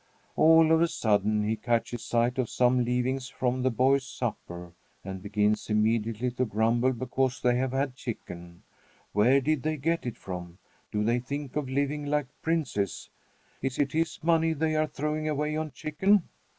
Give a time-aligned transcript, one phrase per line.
[0.35, 4.73] All of a sudden he catches sight of some leavings from the boys' supper,
[5.05, 8.63] and begins immediately to grumble because they have had chicken.
[9.13, 10.57] Where did they get it from?
[10.91, 13.11] Do they think of living like princes?
[13.61, 16.23] Is it his money they are throwing away on chicken?